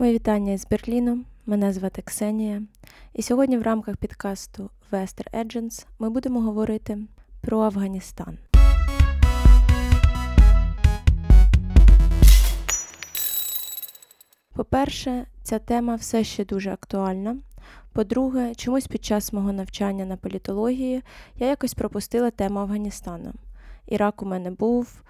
[0.00, 1.24] Мої вітання із Берліну.
[1.46, 2.62] Мене звати Ксенія.
[3.14, 6.98] І сьогодні в рамках підкасту Western Agents ми будемо говорити
[7.40, 8.38] про Афганістан.
[14.54, 17.36] По-перше, ця тема все ще дуже актуальна.
[17.92, 21.02] По-друге, чомусь під час мого навчання на політології
[21.36, 23.32] я якось пропустила тему Афганістану.
[23.86, 25.02] Ірак у мене був,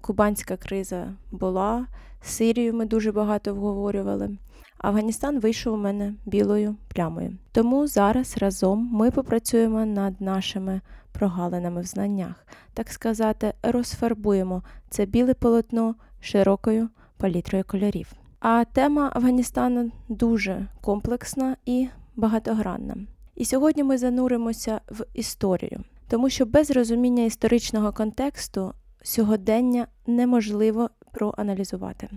[0.00, 1.86] кубанська криза була,
[2.22, 4.30] Сирію ми дуже багато обговорювали.
[4.78, 7.32] Афганістан вийшов у мене білою плямою.
[7.52, 10.80] Тому зараз разом ми попрацюємо над нашими
[11.12, 18.12] прогалинами в знаннях, так сказати, розфарбуємо це біле полотно широкою палітрою кольорів.
[18.40, 22.96] А тема Афганістану дуже комплексна і багатогранна.
[23.36, 32.08] І сьогодні ми зануримося в історію, тому що без розуміння історичного контексту сьогодення неможливо проаналізувати.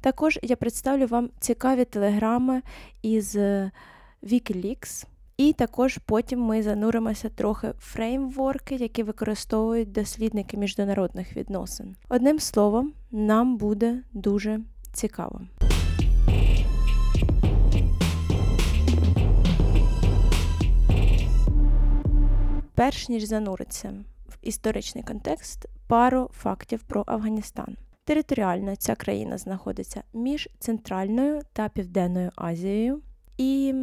[0.00, 2.62] Також я представлю вам цікаві телеграми
[3.02, 3.36] із
[4.22, 5.06] Wikileaks,
[5.36, 11.96] і також потім ми зануримося трохи в фреймворки, які використовують дослідники міжнародних відносин.
[12.08, 14.60] Одним словом, нам буде дуже
[14.92, 15.40] цікаво.
[22.74, 24.11] Перш ніж зануритися в
[24.42, 27.76] історичний контекст, пару фактів про Афганістан.
[28.04, 33.00] Територіально ця країна знаходиться між Центральною та Південною Азією,
[33.38, 33.74] і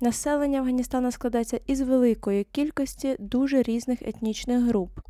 [0.00, 5.00] населення Афганістану складається із великої кількості дуже різних етнічних груп.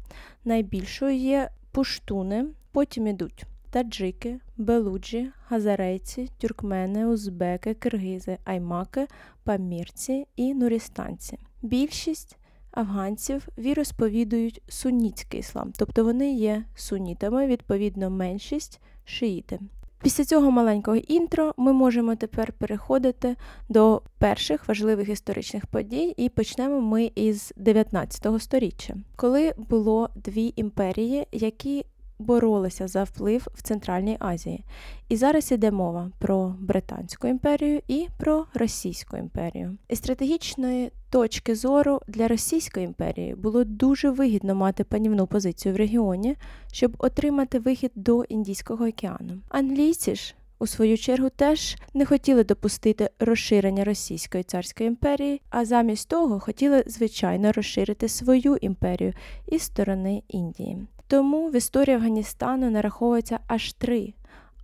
[0.44, 9.06] Найбільшою є пуштуни, потім ідуть таджики, белуджі, газарейці, тюркмени, узбеки, киргизи, аймаки,
[9.44, 11.38] памірці і нурістанці.
[11.62, 12.36] Більшість
[12.76, 19.58] афганців віросповідують сунітський іслам, тобто вони є сунітами, відповідно, меншість шиїти.
[20.02, 23.36] Після цього маленького інтро ми можемо тепер переходити
[23.68, 31.26] до перших важливих історичних подій, і почнемо ми із 19 століття, коли було дві імперії,
[31.32, 31.84] які
[32.18, 34.64] боролися за вплив в Центральній Азії.
[35.08, 39.76] І зараз іде мова про Британську імперію і про Російську імперію.
[39.88, 46.36] Із стратегічної точки зору для Російської імперії було дуже вигідно мати панівну позицію в регіоні,
[46.72, 49.38] щоб отримати вихід до Індійського океану.
[49.48, 50.34] Англійці ж.
[50.58, 56.84] У свою чергу теж не хотіли допустити розширення Російської царської імперії, а замість того хотіли
[56.86, 59.12] звичайно розширити свою імперію
[59.46, 60.86] із сторони Індії.
[61.08, 64.14] Тому в історії Афганістану нараховується аж три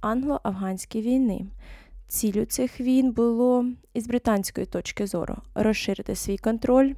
[0.01, 1.47] англо-афганські війни.
[2.09, 6.93] Цілю цих війн було із британської точки зору розширити свій контроль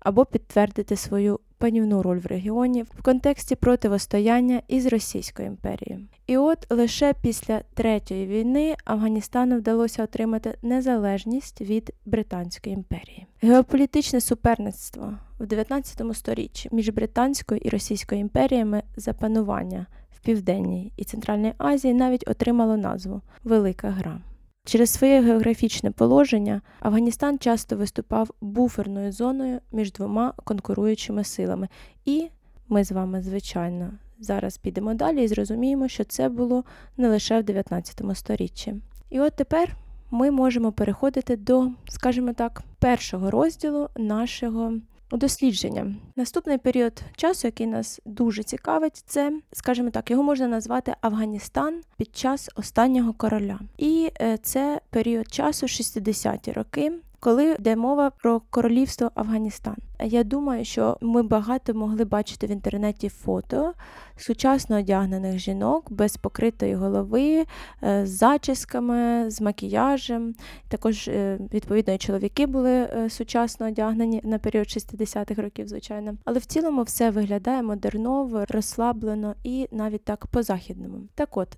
[0.00, 6.06] або підтвердити свою панівну роль в регіоні в контексті противостояння із Російською імперією.
[6.26, 13.26] І от лише після третьої війни Афганістану вдалося отримати незалежність від Британської імперії.
[13.42, 19.86] Геополітичне суперництво в 19 сторіччі між Британською і Російською імперіями за панування
[20.16, 24.20] в Південній і Центральній Азії навіть отримало назву Велика Гра.
[24.66, 31.68] Через своє географічне положення Афганістан часто виступав буферною зоною між двома конкуруючими силами.
[32.04, 32.28] І
[32.68, 36.64] ми з вами, звичайно, зараз підемо далі і зрозуміємо, що це було
[36.96, 38.74] не лише в 19 сторіччі.
[39.10, 39.76] І от тепер
[40.10, 44.72] ми можемо переходити до, скажімо так, першого розділу нашого
[45.10, 45.94] дослідження.
[46.16, 52.16] Наступний період часу, який нас дуже цікавить, це, скажімо так, його можна назвати Афганістан під
[52.16, 53.58] час останнього короля.
[53.78, 56.92] І е, це період часу 60-ті роки
[57.24, 59.76] коли йде мова про королівство Афганістан.
[60.00, 63.72] Я думаю, що ми багато могли бачити в інтернеті фото
[64.16, 67.44] сучасно одягнених жінок без покритої голови,
[67.82, 70.34] е, з зачісками, з макіяжем.
[70.68, 76.16] Також, е, відповідно, і чоловіки були е, сучасно одягнені на період 60-х років, звичайно.
[76.24, 81.00] Але в цілому все виглядає модерново, розслаблено і навіть так по-західному.
[81.14, 81.48] Так от,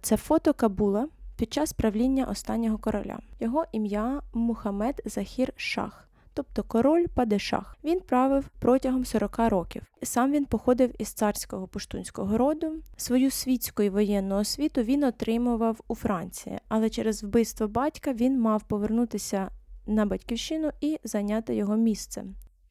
[0.00, 1.06] це фото Кабула
[1.36, 3.18] під час правління останнього короля.
[3.40, 6.08] Його ім'я Мухаммед Захір Шах.
[6.34, 7.76] Тобто король Падешах.
[7.84, 9.82] Він правив протягом 40 років.
[10.02, 12.76] Сам він походив із царського пуштунського роду.
[12.96, 18.62] Свою світську і воєнну освіту він отримував у Франції, але через вбивство батька він мав
[18.62, 19.50] повернутися
[19.86, 22.24] на батьківщину і зайняти його місце.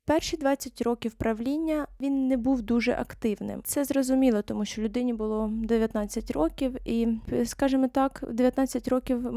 [0.06, 3.62] Перші 20 років правління він не був дуже активним.
[3.64, 7.08] Це зрозуміло, тому що людині було 19 років, і,
[7.46, 9.28] скажімо так, в 19 років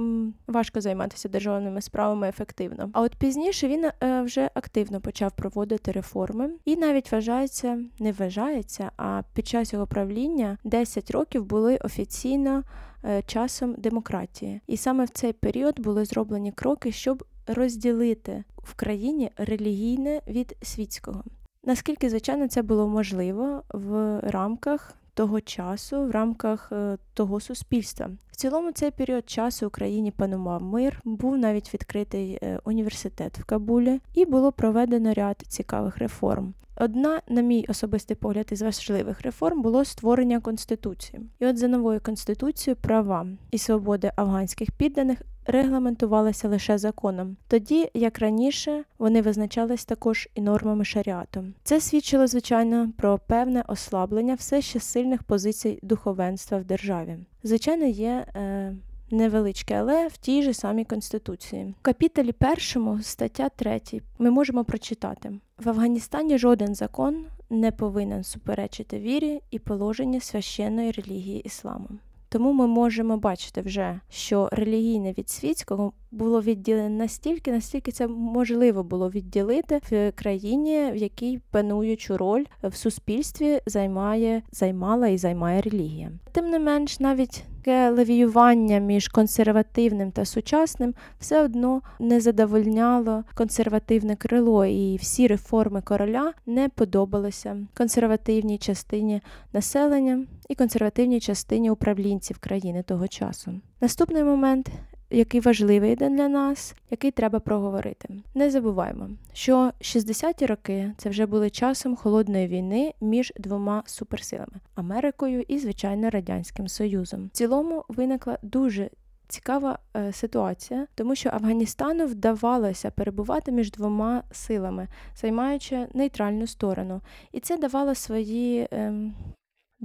[0.47, 2.91] важко займатися державними справами ефективно.
[2.93, 8.91] А от пізніше він е, вже активно почав проводити реформи, і навіть вважається, не вважається,
[8.97, 12.63] а під час його правління 10 років були офіційно
[13.05, 14.61] е, часом демократії.
[14.67, 21.25] І саме в цей період були зроблені кроки, щоб розділити в країні релігійне від світського.
[21.65, 28.11] Наскільки, звичайно, це було можливо в рамках того часу, в рамках е, того суспільства.
[28.31, 33.45] В цілому цей період часу в Україні панував мир, був навіть відкритий е, університет в
[33.45, 36.55] Кабулі, і було проведено ряд цікавих реформ.
[36.77, 41.23] Одна, на мій особистий погляд, із важливих реформ було створення конституції.
[41.39, 48.19] І от за новою конституцією права і свободи афганських підданих регламентувалися лише законом, тоді як
[48.19, 51.45] раніше вони визначались також і нормами шаріату.
[51.63, 57.17] Це свідчило, звичайно, про певне ослаблення все ще сильних позицій духовенства в державі.
[57.43, 58.27] Звичайно, є.
[58.37, 58.75] Е,
[59.11, 61.75] Невеличке, але в тій же самій конституції.
[61.81, 63.81] В капіталі першому, стаття 3,
[64.19, 71.41] ми можемо прочитати: в Афганістані жоден закон не повинен суперечити вірі і положенні священної релігії
[71.41, 71.89] ісламу.
[72.29, 78.83] Тому ми можемо бачити вже, що релігійне від світського було відділене настільки, настільки це можливо
[78.83, 86.11] було відділити в країні, в якій пануючу роль в суспільстві займає, займала і займає релігія.
[86.33, 94.17] Тим не менш, навіть таке левіювання між консервативним та сучасним все одно не задовольняло консервативне
[94.17, 99.21] крило, і всі реформи короля не подобалися консервативній частині
[99.53, 103.61] населення і консервативній частині управлінців країни того часу.
[103.81, 104.71] Наступний момент
[105.11, 108.09] який важливий для нас, який треба проговорити.
[108.35, 115.45] Не забуваємо, що 60-ті роки це вже були часом холодної війни між двома суперсилами Америкою
[115.49, 117.27] і, звичайно, Радянським Союзом.
[117.27, 118.91] В цілому виникла дуже
[119.29, 127.01] Цікава е, ситуація, тому що Афганістану вдавалося перебувати між двома силами, займаючи нейтральну сторону,
[127.33, 128.93] і це давало свої е,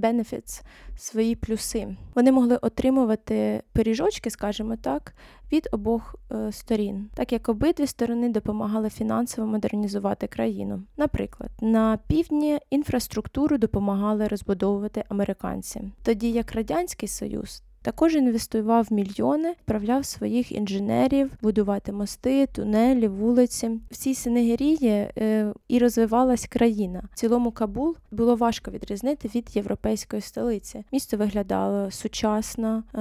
[0.01, 0.61] benefits,
[0.97, 1.95] свої плюси.
[2.15, 5.13] Вони могли отримувати пиріжочки, скажімо так,
[5.51, 10.83] від обох е, сторін, так як обидві сторони допомагали фінансово модернізувати країну.
[10.97, 20.05] Наприклад, на півдні інфраструктуру допомагали розбудовувати американці, тоді як Радянський Союз також інвестував мільйони, вправляв
[20.05, 23.69] своїх інженерів будувати мости, тунелі, вулиці.
[23.91, 27.03] В цій Сенегерії е, і розвивалась країна.
[27.11, 30.83] В цілому Кабул було важко відрізнити від європейської столиці.
[30.91, 32.99] Місто виглядало сучасно, е,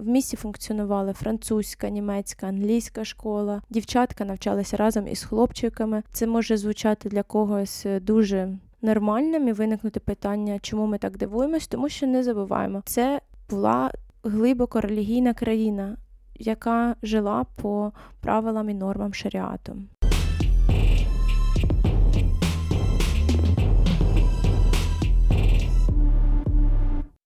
[0.00, 3.62] в місті функціонували французька, німецька, англійська школа.
[3.70, 6.02] Дівчатка навчалися разом із хлопчиками.
[6.12, 8.58] Це може звучати для когось дуже.
[8.82, 13.90] Нормальним і виникнути питання, чому ми так дивуємось, тому що не забуваємо, це була
[14.24, 15.96] глибоко релігійна країна,
[16.34, 19.76] яка жила по правилам і нормам шаріату.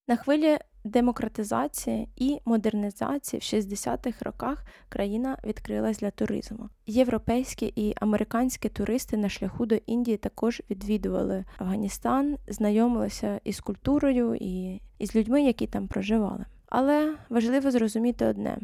[0.08, 6.68] На хвилі демократизації і модернізації в 60-х роках країна відкрилась для туризму.
[6.86, 14.80] Європейські і американські туристи на шляху до Індії також відвідували Афганістан, знайомилися із культурою і
[15.00, 16.44] з людьми, які там проживали.
[16.76, 18.58] Але важливо зрозуміти одне,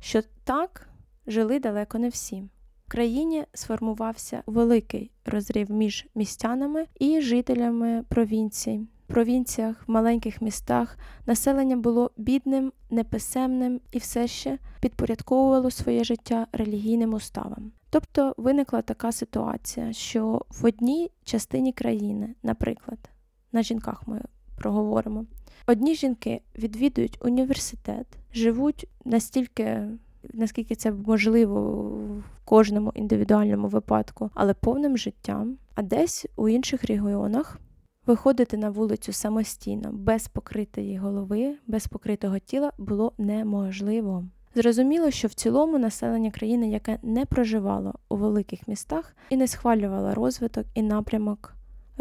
[0.00, 0.88] що так
[1.26, 2.44] жили далеко не всі.
[2.86, 8.78] В країні сформувався великий розрив між містянами і жителями провінцій.
[8.78, 16.46] В провінціях, в маленьких містах населення було бідним, неписемним і все ще підпорядковувало своє життя
[16.52, 17.72] релігійним уставам.
[17.90, 23.10] Тобто виникла така ситуація, що в одній частині країни, наприклад,
[23.52, 24.22] на жінках ми
[24.56, 25.26] проговоримо,
[25.66, 29.88] Одні жінки відвідують університет, живуть настільки,
[30.32, 31.72] наскільки це можливо
[32.18, 37.60] в кожному індивідуальному випадку, але повним життям, а десь у інших регіонах.
[38.06, 44.24] Виходити на вулицю самостійно, без покритої голови, без покритого тіла було неможливо.
[44.54, 50.14] Зрозуміло, що в цілому населення країни, яке не проживало у великих містах і не схвалювало
[50.14, 51.54] розвиток і напрямок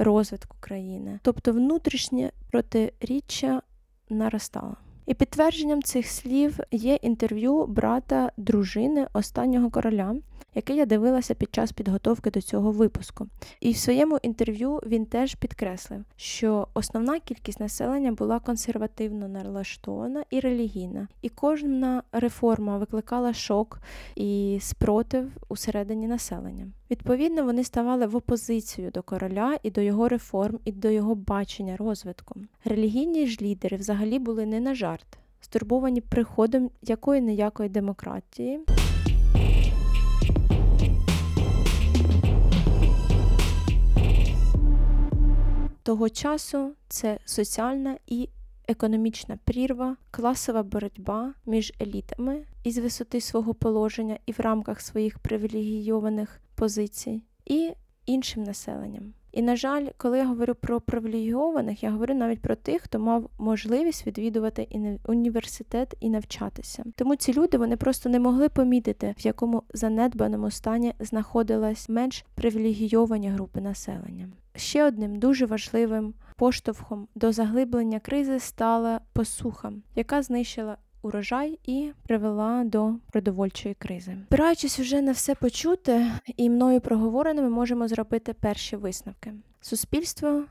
[0.03, 3.61] розвитку країни, тобто внутрішнє протиріччя
[4.09, 4.75] наростало.
[5.05, 10.15] І підтвердженням цих слів є інтерв'ю брата дружини останнього короля,
[10.55, 13.27] яке я дивилася під час підготовки до цього випуску.
[13.59, 20.39] І в своєму інтерв'ю він теж підкреслив, що основна кількість населення була консервативно налаштована і
[20.39, 23.79] релігійна, і кожна реформа викликала шок
[24.15, 26.67] і спротив усередині населення.
[26.91, 31.77] Відповідно, вони ставали в опозицію до короля і до його реформ, і до його бачення
[31.77, 32.35] розвитку.
[32.65, 35.07] Релігійні ж лідери взагалі були не на жарт,
[35.41, 38.59] стурбовані приходом якої неякої демократії.
[45.83, 48.29] Того часу це соціальна і
[48.67, 56.41] економічна прірва, класова боротьба між елітами із висоти свого положення і в рамках своїх привілегійованих
[56.55, 57.71] позицій, і
[58.05, 59.13] іншим населенням.
[59.31, 63.29] І, на жаль, коли я говорю про привілейованих, я говорю навіть про тих, хто мав
[63.39, 64.67] можливість відвідувати
[65.05, 66.83] університет і навчатися.
[66.95, 73.29] Тому ці люди вони просто не могли помітити, в якому занедбаному стані знаходилась менш привілегійовані
[73.29, 74.29] групи населення.
[74.55, 82.63] Ще одним дуже важливим поштовхом до заглиблення кризи стала посуха, яка знищила урожай і привела
[82.63, 84.17] до продовольчої кризи.
[84.27, 89.33] Спираючись вже на все почуте і мною проговорене, ми можемо зробити перші висновки.
[89.61, 90.43] Суспільство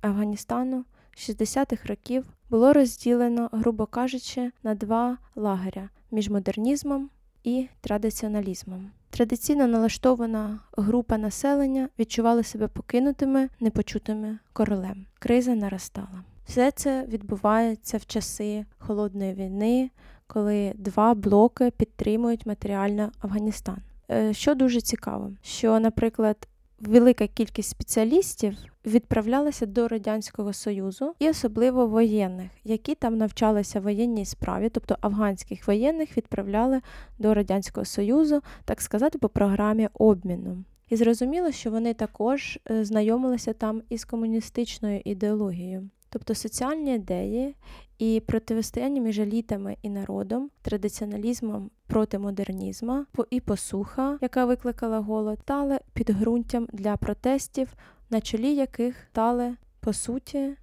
[0.00, 0.84] Афганістану
[1.16, 7.10] 60-х років було розділено, грубо кажучи, на два лагеря між модернізмом
[7.44, 8.90] і традиціоналізмом.
[9.10, 15.06] Традиційно налаштована група населення відчувала себе покинутими, непочутими королем.
[15.18, 16.24] Криза наростала.
[16.46, 19.90] Все це відбувається в часи холодної війни,
[20.26, 23.78] коли два блоки підтримують матеріально Афганістан.
[24.10, 26.48] Е, що дуже цікаво, що, наприклад,
[26.80, 28.56] велика кількість спеціалістів
[28.86, 36.16] відправлялася до Радянського Союзу і особливо воєнних, які там навчалися воєнній справі, тобто афганських воєнних
[36.16, 36.80] відправляли
[37.18, 40.64] до Радянського Союзу, так сказати, по програмі обміну.
[40.90, 45.88] І зрозуміло, що вони також е, знайомилися там із комуністичною ідеологією.
[46.12, 47.56] Тобто соціальні ідеї
[47.98, 55.78] і протистояння між елітами і народом, традиціоналізмом проти модернізму і посуха, яка викликала голод, стали
[55.92, 57.74] підґрунтям для протестів,
[58.10, 60.56] на чолі яких стали по суті, е,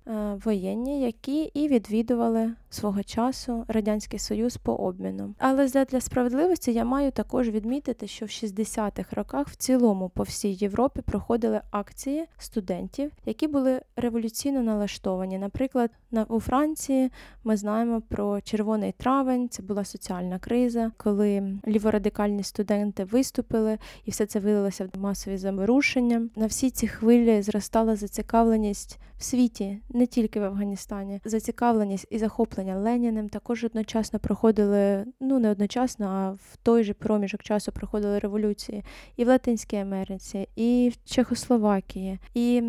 [0.46, 5.36] воєнні, які і відвідували свого часу Радянський Союз по обміну.
[5.38, 10.54] Але для справедливості я маю також відмітити, що в 60-х роках в цілому по всій
[10.54, 15.38] Європі проходили акції студентів, які були революційно налаштовані.
[15.38, 15.92] Наприклад,
[16.28, 17.12] у Франції
[17.44, 24.26] ми знаємо про червоний травень, це була соціальна криза, коли ліворадикальні студенти виступили, і все
[24.26, 26.30] це вилилося в масові заворушення.
[26.36, 31.22] На всі ці хвилі зростала зацікавленість в світі, не тільки в Афганістані.
[31.26, 37.44] Зацікавленість і захоплення Леніним також одночасно проходили, ну не одночасно, а в той же проміжок
[37.44, 38.84] часу проходили революції
[39.16, 42.62] і в Латинській Америці, і в Чехословакії, і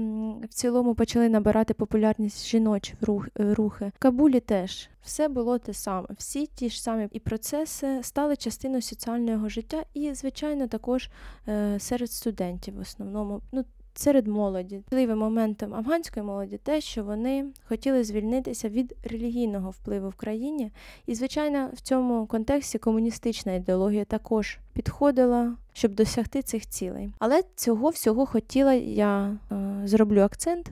[0.43, 2.95] в цілому почали набирати популярність жіночі
[3.35, 3.93] рухи.
[3.97, 4.89] В Кабулі теж.
[5.03, 10.15] Все було те саме, всі ті ж самі і процеси стали частиною соціального життя, і,
[10.15, 11.11] звичайно, також
[11.49, 13.41] е, серед студентів в основному.
[13.53, 14.83] Ну, серед молоді.
[14.91, 20.73] Важливим моментом афганської молоді те, що вони хотіли звільнитися від релігійного впливу в країні,
[21.07, 27.13] і, звичайно, в цьому контексті комуністична ідеологія також підходила, щоб досягти цих цілей.
[27.19, 30.71] Але цього всього хотіла я е, зроблю акцент.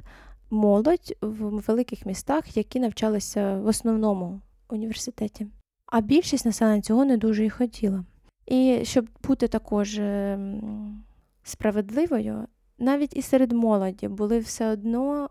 [0.51, 5.47] Молодь в великих містах, які навчалися в основному університеті.
[5.87, 8.05] А більшість населення цього не дуже і хотіла.
[8.47, 11.03] І щоб бути також ем,
[11.43, 12.47] справедливою,
[12.79, 15.29] навіть і серед молоді були все одно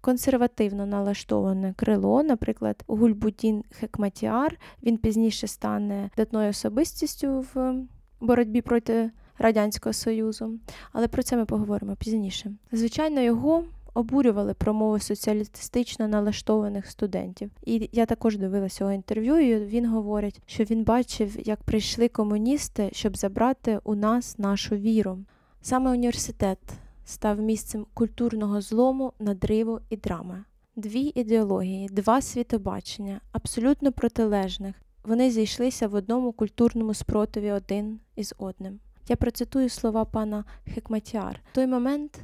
[0.00, 7.74] консервативно налаштоване крило, наприклад, Гульбудін Хекматіар, він пізніше стане датною особистістю в
[8.20, 10.58] боротьбі проти Радянського Союзу,
[10.92, 12.52] але про це ми поговоримо пізніше.
[12.72, 13.64] Звичайно, його.
[13.96, 17.50] Обурювали промови соціалістично налаштованих студентів.
[17.66, 19.38] І я також дивилася його інтерв'ю.
[19.38, 25.18] і Він говорить, що він бачив, як прийшли комуністи, щоб забрати у нас нашу віру.
[25.66, 26.58] Саме університет
[27.04, 30.44] став місцем культурного злому, надриву і драми.
[30.76, 34.76] Дві ідеології, два світобачення, абсолютно протилежних.
[35.04, 38.80] Вони зійшлися в одному культурному спротиві один із одним.
[39.08, 40.44] Я процитую слова пана
[40.74, 41.40] Хекматіар.
[41.52, 42.20] В той момент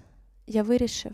[0.46, 1.12] я вирішив,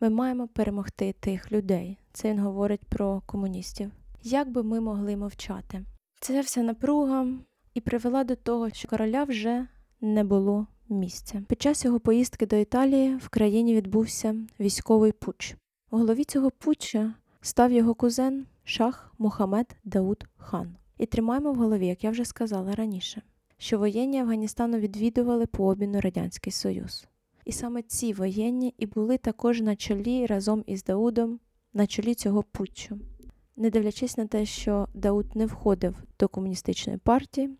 [0.00, 1.98] ми маємо перемогти тих людей.
[2.12, 3.90] Це він говорить про комуністів.
[4.22, 5.84] Як би ми могли мовчати?
[6.20, 7.26] Це вся напруга
[7.74, 9.66] і привела до того, що короля вже
[10.00, 11.42] не було місце.
[11.48, 15.56] Під час його поїздки до Італії в країні відбувся військовий путч.
[15.90, 20.76] У голові цього путча став його кузен шах Мухаммед Дауд хан.
[20.98, 23.22] І тримаємо в голові, як я вже сказала раніше,
[23.58, 27.06] що воєнні Афганістану відвідували по обміну Радянський Союз.
[27.44, 31.40] І саме ці воєнні і були також на чолі разом із Даудом
[31.74, 32.98] на чолі цього путчу.
[33.56, 37.50] Не дивлячись на те, що Дауд не входив до комуністичної партії,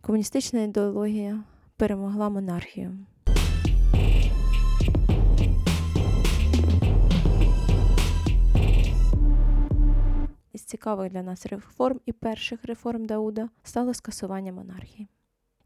[0.00, 1.44] комуністична ідеологія
[1.82, 2.98] перемогла монархію.
[10.52, 15.08] Із цікавих для нас реформ і перших реформ Дауда стало скасування монархії.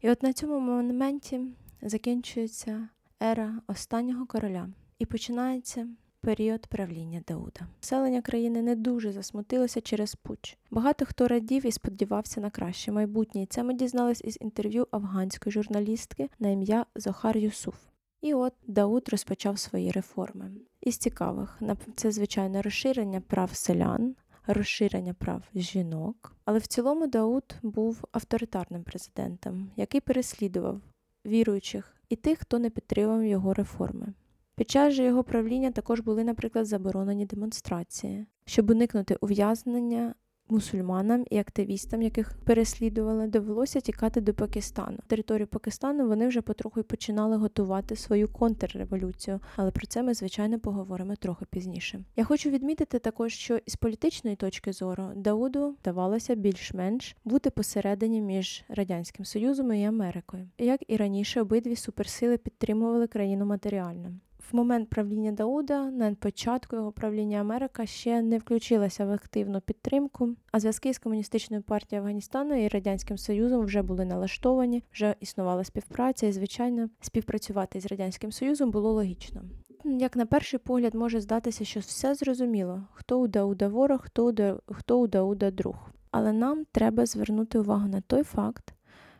[0.01, 1.41] І от на цьому моменті
[1.81, 2.89] закінчується
[3.23, 4.69] ера останнього короля
[4.99, 5.87] і починається
[6.21, 7.67] період правління Дауда.
[7.81, 10.57] Населення країни не дуже засмутилося через путч.
[10.71, 13.45] Багато хто радів і сподівався на краще майбутнє.
[13.49, 17.75] Це ми дізнались із інтерв'ю афганської журналістки на ім'я Зохар Юсуф.
[18.21, 20.51] І от Дауд розпочав свої реформи.
[20.81, 21.59] Із цікавих
[21.95, 24.15] це звичайно розширення прав селян,
[24.47, 26.35] розширення прав жінок.
[26.45, 30.81] Але в цілому Дауд був авторитарним президентом, який переслідував
[31.25, 34.13] віруючих і тих, хто не підтримав його реформи.
[34.57, 40.13] Під час же його правління також були, наприклад, заборонені демонстрації, щоб уникнути ув'язнення
[40.49, 44.97] мусульманам і активістам, яких переслідували, довелося тікати до Пакистану.
[45.07, 51.15] Територію Пакистану вони вже потроху починали готувати свою контрреволюцію, але про це ми звичайно поговоримо
[51.15, 52.03] трохи пізніше.
[52.15, 58.63] Я хочу відмітити також, що із політичної точки зору Дауду давалося більш-менш бути посередині між
[58.69, 60.49] радянським союзом і Америкою.
[60.57, 64.13] Як і раніше, обидві суперсили підтримували країну матеріально
[64.51, 70.29] в момент правління Дауда, на початку його правління Америка ще не включилася в активну підтримку,
[70.51, 76.27] а зв'язки з комуністичною партією Афганістану і радянським Союзом вже були налаштовані, вже існувала співпраця,
[76.27, 79.41] і звичайно, співпрацювати з радянським Союзом було логічно.
[79.85, 84.31] Як на перший погляд може здатися, що все зрозуміло, хто у Дауда ворог, хто у,
[84.31, 84.59] да...
[84.67, 85.75] хто у Дауда друг.
[86.11, 88.73] Але нам треба звернути увагу на той факт,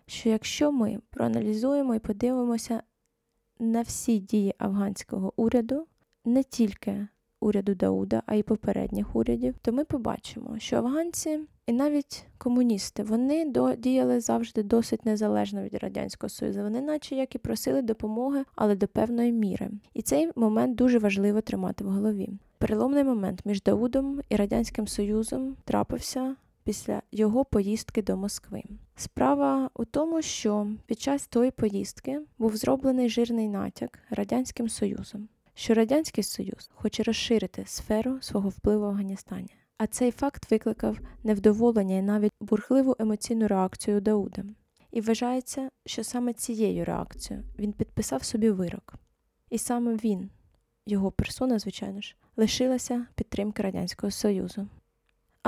[0.06, 2.82] що якщо ми проаналізуємо і подивимося
[3.60, 5.86] на всі дії афганського уряду,
[6.26, 7.08] не тільки
[7.40, 13.54] уряду Дауда, а й попередніх урядів, то ми побачимо, що афганці і навіть комуністи вони
[13.78, 16.62] діяли завжди досить незалежно від радянського союзу.
[16.62, 19.70] Вони, наче як і просили допомоги, але до певної міри.
[19.94, 22.30] І цей момент дуже важливо тримати в голові.
[22.58, 26.36] Переломний момент між Даудом і радянським союзом трапився
[26.68, 28.64] після його поїздки до Москви.
[28.96, 35.74] Справа у тому, що під час тої поїздки був зроблений жирний натяк Радянським Союзом, що
[35.74, 39.50] Радянський Союз хоче розширити сферу свого впливу в Афганістані.
[39.78, 44.44] А цей факт викликав невдоволення і навіть бурхливу емоційну реакцію Дауда.
[44.92, 48.94] І вважається, що саме цією реакцією він підписав собі вирок.
[49.50, 50.30] І саме він,
[50.86, 54.68] його персона, звичайно ж, лишилася підтримки Радянського Союзу.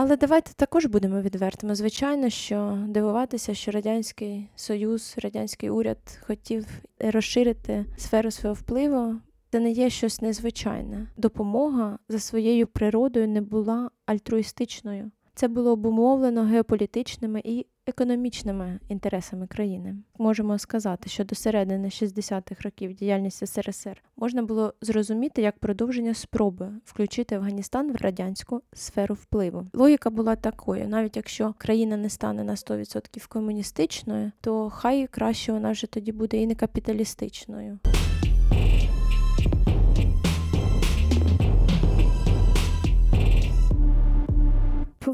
[0.01, 1.75] Але давайте також будемо відвертими.
[1.75, 6.65] Звичайно, що дивуватися, що Радянський Союз, радянський уряд хотів
[6.99, 9.15] розширити сферу свого впливу,
[9.51, 11.07] це не є щось незвичайне.
[11.17, 15.11] Допомога за своєю природою не була альтруїстичною.
[15.35, 19.95] Це було обумовлено геополітичними і економічними інтересами країни.
[20.17, 26.71] Можемо сказати, що до середини 60-х років діяльність СРСР можна було зрозуміти як продовження спроби
[26.85, 29.67] включити Афганістан в радянську сферу впливу.
[29.73, 35.71] Логіка була такою: навіть якщо країна не стане на 100% комуністичною, то хай краще вона
[35.71, 37.79] вже тоді буде і не капіталістичною.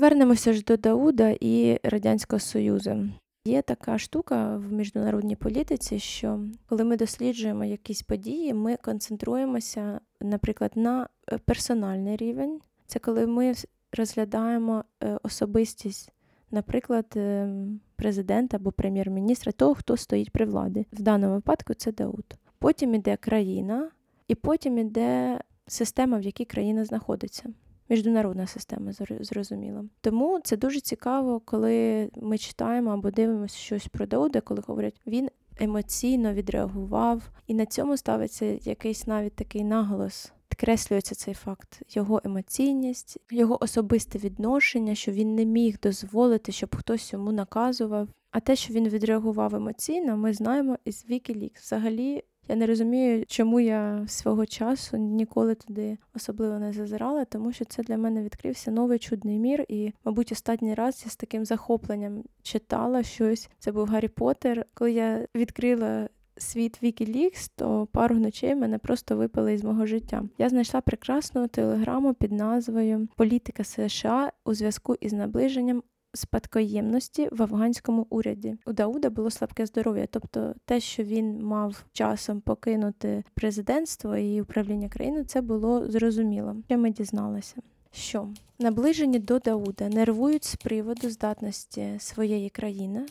[0.05, 3.09] Повернемося ж до Дауда і Радянського Союзу.
[3.45, 6.39] Є така штука в міжнародній політиці, що
[6.69, 12.59] коли ми досліджуємо якісь події, ми концентруємося, наприклад, на е, персональний рівень.
[12.87, 13.53] Це коли ми
[13.97, 16.11] розглядаємо е, особистість,
[16.51, 17.49] наприклад, е,
[17.95, 20.85] президента або прем'єр-міністра, того, хто стоїть при владі.
[20.93, 22.25] В даному випадку це Дауд.
[22.59, 23.89] Потім іде країна,
[24.27, 27.49] і потім іде система, в якій країна знаходиться
[27.89, 29.85] міжнародна система, зрозуміло.
[30.01, 35.29] Тому це дуже цікаво, коли ми читаємо або дивимося щось про Дауда, коли говорять, він
[35.59, 40.31] емоційно відреагував, і на цьому ставиться якийсь навіть такий наголос.
[40.47, 47.13] Підкреслюється цей факт, його емоційність, його особисте відношення, що він не міг дозволити, щоб хтось
[47.13, 48.07] йому наказував.
[48.31, 51.61] А те, що він відреагував емоційно, ми знаємо із Wikileaks.
[51.61, 57.65] Взагалі я не розумію, чому я свого часу ніколи туди особливо не зазирала, тому що
[57.65, 59.65] це для мене відкрився новий чудний мір.
[59.67, 63.49] І, мабуть, останній раз я з таким захопленням читала щось.
[63.59, 64.65] Це був Гаррі Поттер.
[64.73, 66.09] Коли я відкрила.
[66.37, 70.23] Світ Wikileaks, то пару ночей мене просто випали із мого життя.
[70.37, 75.83] Я знайшла прекрасну телеграму під назвою Політика США у зв'язку із наближенням
[76.15, 78.57] спадкоємності в афганському уряді.
[78.65, 84.89] У Дауда було слабке здоров'я, тобто те, що він мав часом покинути президентство і управління
[84.89, 86.55] країною, це було зрозуміло.
[86.67, 87.55] Що ми дізналися?
[87.91, 88.27] Що
[88.59, 93.05] наближені до Дауда нервують з приводу здатності своєї країни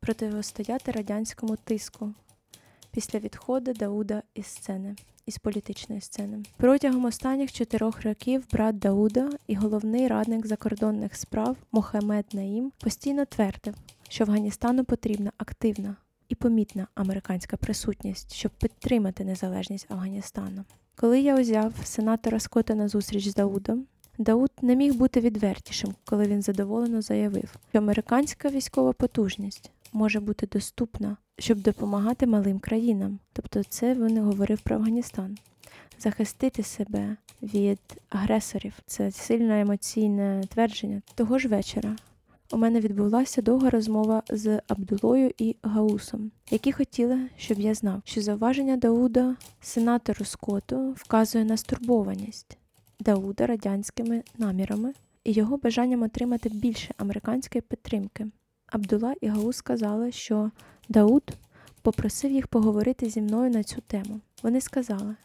[0.00, 2.14] протистояти радянському тиску
[2.90, 6.42] після відходу Дауда із сцени із політичної сцени.
[6.56, 13.74] Протягом останніх чотирьох років брат Дауда і головний радник закордонних справ Мохамед Наїм постійно твердив,
[14.08, 15.96] що Афганістану потрібна активна
[16.28, 20.64] і помітна американська присутність, щоб підтримати незалежність Афганістану.
[20.96, 23.86] Коли я узяв сенатора Скотта на зустріч з Даудом,
[24.18, 30.46] Дауд не міг бути відвертішим, коли він задоволено заявив, що американська військова потужність може бути
[30.46, 33.18] доступна, щоб допомагати малим країнам.
[33.32, 35.38] Тобто, це він говорив про Афганістан.
[35.98, 41.02] Захистити себе від агресорів це сильне емоційне твердження.
[41.14, 41.96] Того ж вечора
[42.52, 48.22] у мене відбулася довга розмова з Абдулою і Гаусом, які хотіли, щоб я знав, що
[48.22, 52.58] зауваження Дауда сенатору Скоту вказує на стурбованість
[53.00, 54.92] Дауда радянськими намірами
[55.24, 58.26] і його бажанням отримати більше американської підтримки.
[58.66, 60.50] Абдула і Гаус сказали, що
[60.88, 61.32] Дауд
[61.82, 64.20] попросив їх поговорити зі мною на цю тему.
[64.42, 65.16] Вони сказали,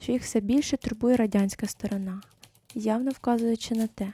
[0.00, 2.22] що їх все більше турбує радянська сторона,
[2.74, 4.12] явно вказуючи на те,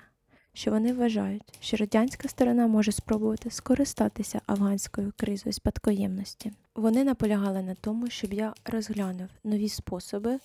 [0.52, 6.52] що вони вважають, що радянська сторона може спробувати скористатися афганською кризою спадкоємності.
[6.74, 10.38] Вони наполягали на тому, щоб я розглянув нові способи,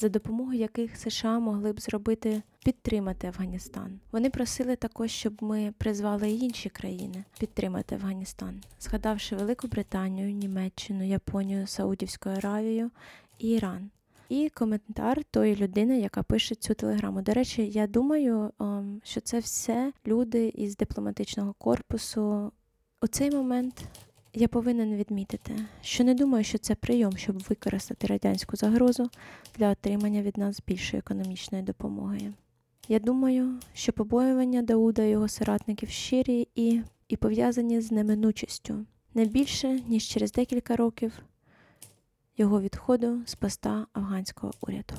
[0.00, 4.00] за допомогою яких США могли б зробити підтримати Афганістан.
[4.12, 11.66] Вони просили також, щоб ми призвали інші країни підтримати Афганістан, згадавши Велику Британію, Німеччину, Японію,
[11.66, 12.90] Саудівську Аравію
[13.38, 13.90] і Іран.
[14.28, 17.22] І коментар тої людини, яка пише цю телеграму.
[17.22, 22.52] До речі, я думаю, ем, що це все люди із дипломатичного корпусу.
[23.02, 23.84] У цей момент
[24.34, 29.10] я повинен відмітити, що не думаю, що це прийом, щоб використати радянську загрозу
[29.58, 32.32] для отримання від нас більшої економічної допомоги.
[32.88, 39.24] Я думаю, що побоювання Дауда і його соратників щирі і, і пов'язані з неминучістю не
[39.24, 41.12] більше ніж через декілька років
[42.36, 44.94] його відходу з поста афганського уряду.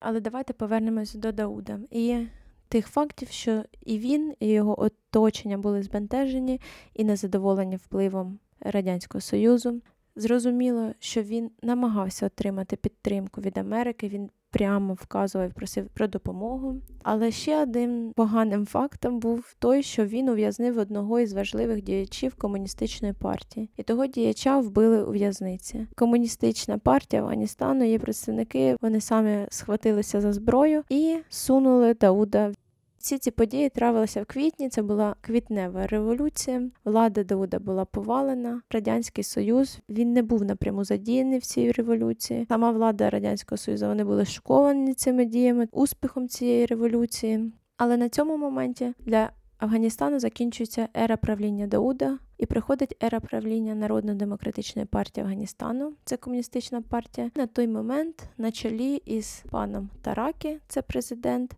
[0.00, 2.26] Але давайте повернемось до Дауда і
[2.68, 6.60] тих фактів, що і він, і його оточення були збентежені
[6.94, 9.80] і незадоволені впливом Радянського Союзу.
[10.20, 14.08] Зрозуміло, що він намагався отримати підтримку від Америки.
[14.08, 16.76] Він прямо вказував, просив про допомогу.
[17.02, 23.14] Але ще одним поганим фактом був той, що він ув'язнив одного із важливих діячів комуністичної
[23.14, 25.86] партії, і того діяча вбили у в'язниці.
[25.96, 32.52] Комуністична партія Афганістану, її представники вони самі схватилися за зброю і сунули Дауда
[33.00, 34.68] всі ці події травилися в квітні.
[34.68, 36.62] Це була квітнева революція.
[36.84, 38.62] Влада Дауда була повалена.
[38.70, 42.46] Радянський Союз він не був напряму задіяний в цій революції.
[42.48, 47.52] Сама влада радянського союзу вони були шоковані цими діями, успіхом цієї революції.
[47.76, 54.86] Але на цьому моменті для Афганістану закінчується ера правління Дауда і приходить ера правління Народно-демократичної
[54.86, 55.92] партії Афганістану.
[56.04, 57.30] Це комуністична партія.
[57.34, 61.56] На той момент на чолі із паном Таракі, це президент,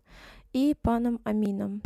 [0.53, 1.81] і паном Аміном.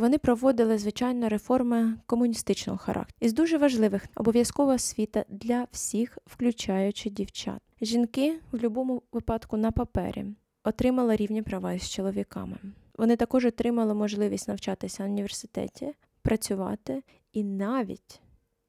[0.00, 3.16] Вони проводили звичайно реформи комуністичного характеру.
[3.20, 7.60] Із дуже важливих обов'язкова освіта для всіх, включаючи дівчат.
[7.80, 10.24] Жінки в будь-якому випадку на папері
[10.64, 12.56] отримали рівні права із чоловіками.
[12.98, 18.20] Вони також отримали можливість навчатися в університеті, працювати і навіть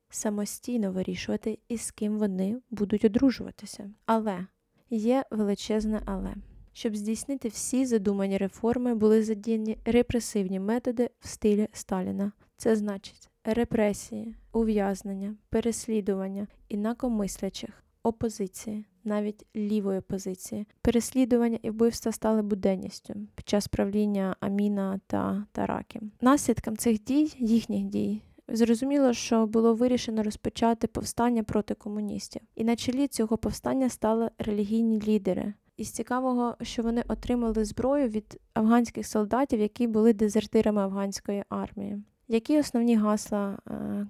[0.10, 3.90] самостійно вирішувати, із ким вони будуть одружуватися.
[4.06, 4.48] Але
[4.90, 6.36] є величезне але.
[6.74, 12.32] Щоб здійснити всі задумані реформи, були задіяні репресивні методи в стилі Сталіна.
[12.58, 20.66] Це значить репресії, ув'язнення, переслідування інакомислячих, опозиції, навіть лівої опозиції.
[20.82, 26.00] Переслідування і вбивства стали буденністю під час правління Аміна та Таракі.
[26.22, 32.76] Наслідком цих дій, їхніх дій, Зрозуміло, що було вирішено розпочати повстання проти комуністів, і на
[32.76, 35.54] чолі цього повстання стали релігійні лідери.
[35.78, 42.04] Із цікавого, що вони отримали зброю від афганських солдатів, які були дезертирами афганської армії.
[42.28, 44.08] Які основні гасла е,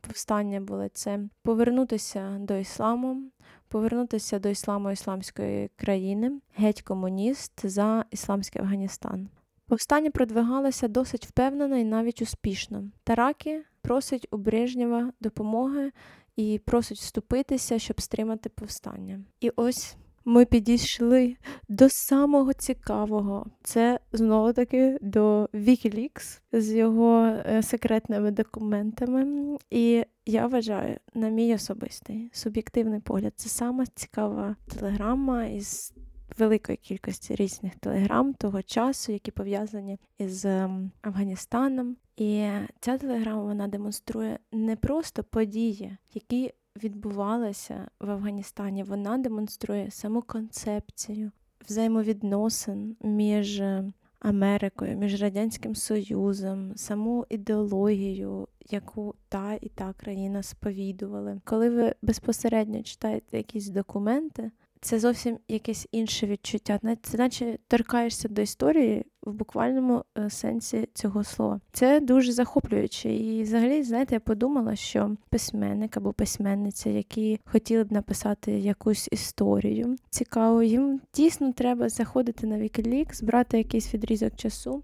[0.00, 3.22] повстання були це повернутися до ісламу,
[3.68, 9.28] повернутися до ісламу ісламської країни, геть комуніст за ісламський Афганістан.
[9.68, 12.84] Повстання продвигалося досить впевнено і навіть успішно.
[13.04, 15.92] Таракі просить у Брежнєва допомоги
[16.36, 19.20] і просить вступитися, щоб стримати повстання.
[19.40, 21.36] І ось ми підійшли
[21.68, 23.46] до самого цікавого.
[23.62, 29.56] Це знову таки до Wikileaks з його е, секретними документами.
[29.70, 35.94] І я вважаю, на мій особистий суб'єктивний погляд, це сама цікава телеграма із
[36.38, 41.96] великої кількості різних телеграм того часу, які пов'язані із ем, Афганістаном.
[42.16, 42.48] І
[42.80, 46.52] ця телеграма вона демонструє не просто події, які
[46.84, 48.82] відбувалися в Афганістані.
[48.82, 51.30] Вона демонструє саму концепцію
[51.68, 53.62] взаємовідносин між
[54.20, 61.40] Америкою, між Радянським Союзом, саму ідеологію, яку та і та країна сповідували.
[61.44, 66.78] Коли ви безпосередньо читаєте якісь документи, це зовсім якесь інше відчуття.
[67.02, 71.60] Це наче торкаєшся до історії в буквальному е, сенсі цього слова.
[71.72, 73.14] Це дуже захоплююче.
[73.14, 79.96] І взагалі, знаєте, я подумала, що письменник або письменниця, які хотіли б написати якусь історію
[80.10, 84.82] цікаву, їм дійсно треба заходити на Wikileaks, брати якийсь відрізок часу.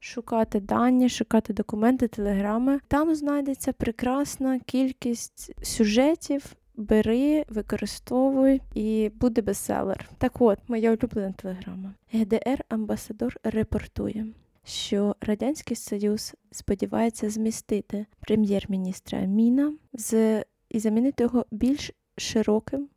[0.00, 2.80] Шукати дані, шукати документи, телеграми.
[2.88, 10.10] Там знайдеться прекрасна кількість сюжетів, бери, використовуй і буде бестселер.
[10.18, 11.94] Так от, моя улюблена телеграма.
[12.12, 14.26] ГДР амбасадор репортує,
[14.64, 22.88] що Радянський Союз сподівається змістити прем'єр-міністра Міна з і замінити його більш широким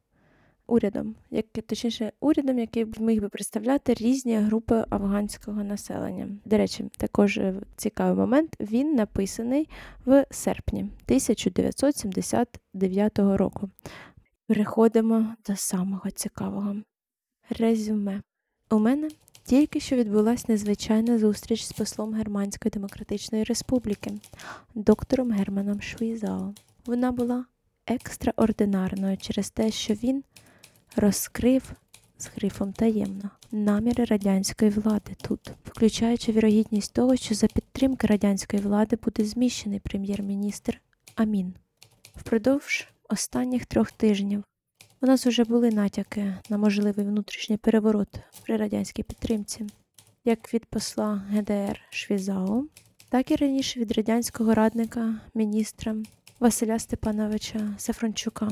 [0.68, 6.30] урядом, як точніше, урядом, який міг би представляти різні групи афганського населення.
[6.46, 8.56] До речі, також е, цікавий момент.
[8.60, 9.70] Він написаний
[10.06, 13.70] в серпні 1979 року.
[14.48, 16.76] Переходимо до самого цікавого
[17.50, 18.22] резюме.
[18.70, 19.10] У мене
[19.44, 24.12] тільки що відбулася незвичайна зустріч з послом Германської Демократичної Республіки,
[24.76, 26.54] доктором Германом Швізао.
[26.86, 27.46] Вона була
[27.88, 30.24] екстраординарною через те, що він
[30.95, 31.71] розкрив
[32.17, 38.97] з грифом таємно наміри радянської влади тут, включаючи вірогідність того, що за підтримки радянської влади
[39.04, 40.82] буде зміщений прем'єр-міністр
[41.15, 41.54] Амін.
[42.15, 44.43] Впродовж останніх трьох тижнів
[45.02, 49.65] у нас уже були натяки на можливий внутрішній переворот при радянській підтримці,
[50.26, 52.65] як від посла ГДР Швізао,
[53.10, 55.95] так і раніше від радянського радника міністра
[56.39, 58.52] Василя Степановича Сафрончука.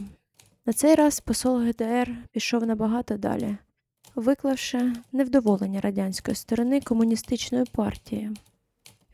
[0.67, 3.57] На цей раз посол ГДР пішов набагато далі,
[4.15, 8.33] виклавши невдоволення радянської сторони комуністичною партією.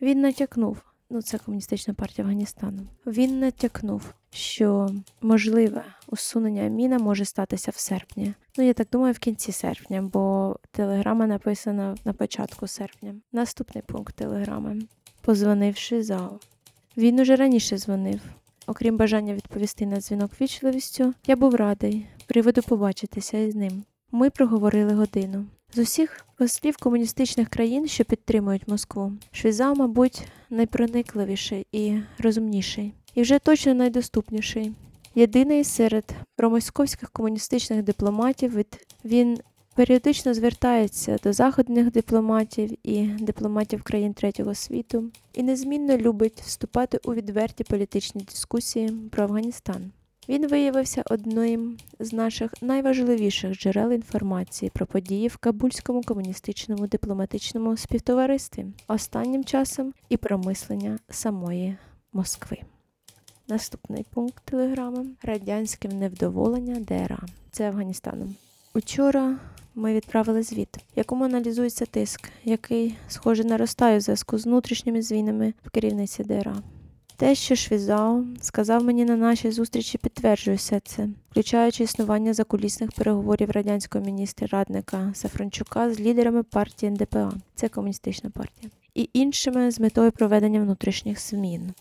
[0.01, 0.77] Він натякнув,
[1.09, 2.87] ну це комуністична партія Афганістану.
[3.05, 4.89] Він натякнув, що
[5.21, 8.33] можливе усунення Аміна може статися в серпні.
[8.57, 13.15] Ну, я так думаю, в кінці серпня, бо телеграма написана на початку серпня.
[13.31, 14.81] Наступний пункт телеграми.
[15.21, 16.39] Позвонивши ЗАО.
[16.97, 18.21] Він уже раніше дзвонив.
[18.67, 23.83] Окрім бажання відповісти на дзвінок вічливістю, я був радий приводу побачитися із ним.
[24.11, 25.45] Ми проговорили годину.
[25.73, 33.39] З усіх послів комуністичних країн, що підтримують Москву, Швіза, мабуть, найпроникливіший і розумніший, і вже
[33.39, 34.71] точно найдоступніший.
[35.15, 39.39] Єдиний серед промосковських комуністичних дипломатів від він
[39.75, 45.03] періодично звертається до заходних дипломатів і дипломатів країн третього світу
[45.33, 49.91] і незмінно любить вступати у відверті політичні дискусії про Афганістан.
[50.29, 58.65] Він виявився одним з наших найважливіших джерел інформації про події в Кабульському комуністичному дипломатичному співтоваристві,
[58.87, 61.77] останнім часом і про мислення самої
[62.13, 62.57] Москви.
[63.47, 67.19] Наступний пункт телеграми радянське невдоволення ДРА.
[67.51, 68.35] Це Афганістаном.
[68.73, 69.37] Учора
[69.75, 75.53] ми відправили звіт, в якому аналізується тиск, який, схоже, наростає в зв'язку з внутрішніми змінами
[75.65, 76.55] в керівниці ДРА.
[77.21, 83.51] Те, що Швізао сказав мені на нашій зустрічі, підтверджує все це, включаючи існування закулісних переговорів
[83.51, 90.11] радянського міністра радника Сафрончука з лідерами партії НДПА, це комуністична партія, і іншими з метою
[90.11, 91.73] проведення внутрішніх змін.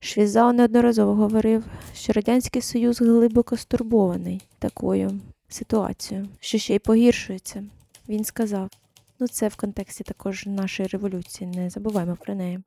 [0.00, 5.20] Швізао неодноразово говорив, що Радянський Союз глибоко стурбований такою
[5.52, 7.64] ситуацією, що ще й погіршується.
[8.08, 8.70] Він сказав:
[9.20, 12.60] ну це в контексті також нашої революції, не забуваємо про неї.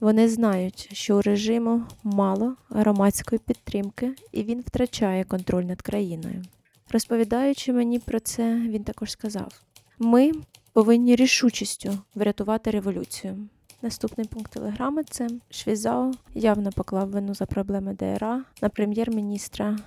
[0.00, 6.42] Вони знають, що у режиму мало громадської підтримки, і він втрачає контроль над країною.
[6.90, 9.60] Розповідаючи мені про це, він також сказав:
[9.98, 10.32] ми
[10.72, 13.48] повинні рішучістю врятувати революцію.
[13.82, 19.78] Наступний пункт телеграми це Швізао явно поклав вину за проблеми ДРА на прем'єр-міністра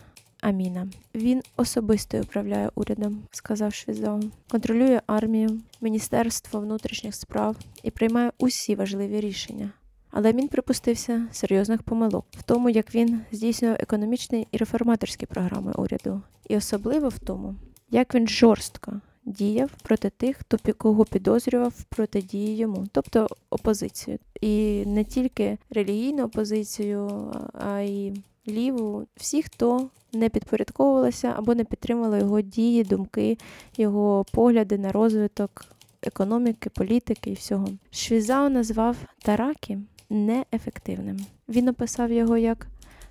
[0.48, 0.88] Аміна.
[1.16, 4.20] Він особисто управляє урядом, сказав Швізао,
[4.52, 9.72] контролює армію, Міністерство внутрішніх справ і приймає усі важливі рішення.
[10.12, 16.22] Але він припустився серйозних помилок в тому, як він здійснював економічні і реформаторські програми уряду,
[16.50, 17.56] і особливо в тому,
[17.90, 24.20] як він жорстко діяв проти тих, хто кого підозрював протидії йому, тобто опозицію.
[24.42, 28.14] І не тільки релігійну опозицію, а й
[28.48, 33.38] ліву, всі, хто не підпорядковувалися або не підтримували його дії, думки,
[33.78, 35.66] його погляди на розвиток
[36.02, 37.68] економіки, політики і всього.
[37.92, 39.78] Швізао назвав Таракі
[40.10, 41.26] неефективним.
[41.50, 42.68] Він описав його як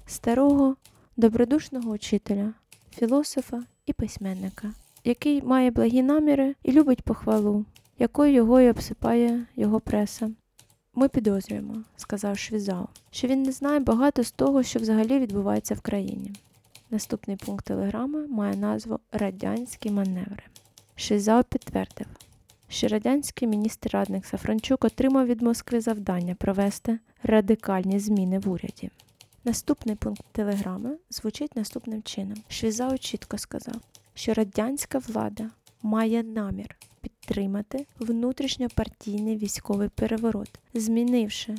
[0.07, 0.77] старого,
[1.17, 2.53] добродушного учителя,
[2.91, 4.73] філософа і письменника,
[5.05, 7.65] який має благі наміри і любить похвалу,
[7.99, 10.31] якою його і обсипає його преса.
[10.99, 15.81] Ми підозрюємо, сказав Швізао, що він не знає багато з того, що взагалі відбувається в
[15.81, 16.33] країні.
[16.91, 20.43] Наступний пункт телеграми має назву Радянські маневри.
[20.97, 22.07] Швізао підтвердив,
[22.69, 28.91] що радянський міністр радник Сафранчук отримав від Москви завдання провести радикальні зміни в уряді.
[29.45, 33.81] Наступний пункт телеграми звучить наступним чином: Швізао чітко сказав,
[34.15, 35.51] що радянська влада
[35.83, 36.77] має намір
[37.27, 41.55] підтримати внутрішньопартійний військовий переворот, змінивши,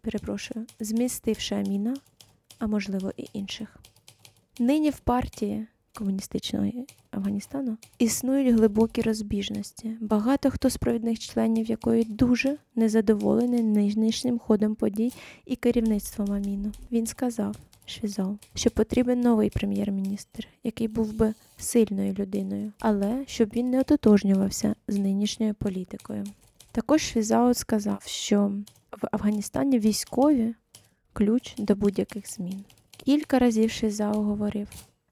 [0.00, 1.96] перепрошую, змістивши Аміна,
[2.58, 3.76] а можливо і інших.
[4.58, 6.66] Нині в партії комуністичного
[7.10, 9.96] Афганістану існують глибокі розбіжності.
[10.00, 15.12] Багато хто з провідних членів якої дуже незадоволений нинішнім ходом подій
[15.46, 16.72] і керівництвом Аміну.
[16.92, 17.56] Він сказав.
[17.90, 24.74] Швізов, що потрібен новий прем'єр-міністр, який був би сильною людиною, але щоб він не ототожнювався
[24.88, 26.24] з нинішньою політикою.
[26.72, 28.52] Також Швізао сказав, що
[29.02, 30.54] в Афганістані військові
[31.12, 32.64] ключ до будь-яких змін.
[32.90, 34.68] Кілька разів Швізао говорив: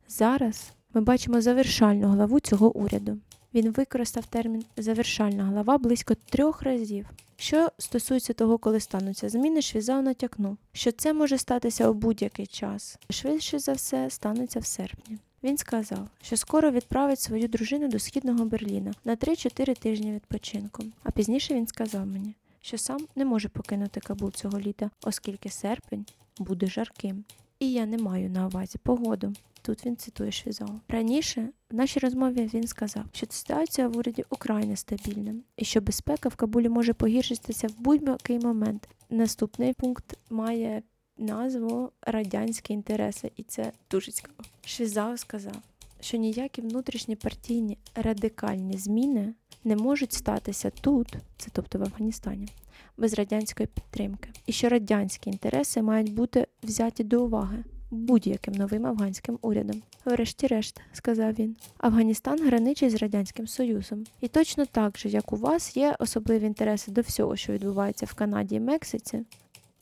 [0.08, 3.18] зараз ми бачимо завершальну главу цього уряду.
[3.54, 7.06] Він використав термін завершальна глава близько трьох разів.
[7.36, 12.98] Що стосується того, коли стануться зміни, Швізао натякнув, що це може статися у будь-який час.
[13.10, 15.18] Швидше за все станеться в серпні.
[15.42, 20.84] Він сказав, що скоро відправить свою дружину до східного Берліна на 3-4 тижні відпочинку.
[21.02, 26.06] А пізніше він сказав мені, що сам не може покинути Кабул цього літа, оскільки серпень
[26.38, 27.24] буде жарким.
[27.60, 29.32] І я не маю на увазі погоду.
[29.62, 30.80] Тут він цитує Швізова.
[30.88, 36.28] Раніше в нашій розмові він сказав, що ситуація в уряді украй нестабільна і що безпека
[36.28, 38.88] в Кабулі може погіршитися в будь-який момент.
[39.10, 40.82] Наступний пункт має
[41.18, 44.38] назву радянські інтереси, і це дуже цікаво.
[44.64, 45.62] Швізав сказав,
[46.00, 49.34] що ніякі внутрішні партійні радикальні зміни
[49.68, 52.48] не можуть статися тут, це тобто в Афганістані,
[52.96, 59.38] без радянської підтримки, і що радянські інтереси мають бути взяті до уваги будь-яким новим афганським
[59.42, 59.82] урядом.
[60.04, 64.04] Врешті-решт, сказав він, Афганістан граничить з Радянським Союзом.
[64.20, 68.14] І точно так же, як у вас є особливі інтереси до всього, що відбувається в
[68.14, 69.24] Канаді і Мексиці,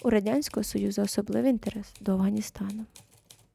[0.02, 2.84] у Радянського Союзу особливий інтерес до Афганістану.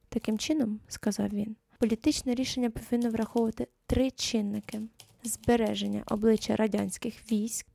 [0.09, 4.81] Таким чином, сказав він, політичне рішення повинно враховувати три чинники:
[5.23, 7.65] збереження обличчя радянських військ,